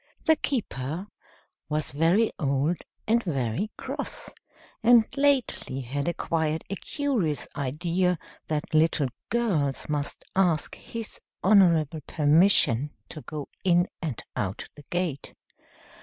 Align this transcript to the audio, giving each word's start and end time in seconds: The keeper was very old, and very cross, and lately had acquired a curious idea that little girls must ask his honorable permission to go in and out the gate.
The 0.25 0.35
keeper 0.35 1.05
was 1.69 1.91
very 1.91 2.31
old, 2.39 2.77
and 3.07 3.21
very 3.23 3.69
cross, 3.77 4.31
and 4.81 5.05
lately 5.15 5.81
had 5.81 6.07
acquired 6.07 6.63
a 6.71 6.75
curious 6.75 7.47
idea 7.55 8.17
that 8.47 8.73
little 8.73 9.09
girls 9.29 9.87
must 9.87 10.25
ask 10.35 10.73
his 10.73 11.21
honorable 11.43 12.01
permission 12.07 12.89
to 13.09 13.21
go 13.21 13.47
in 13.63 13.89
and 14.01 14.23
out 14.35 14.67
the 14.75 14.81
gate. 14.89 15.35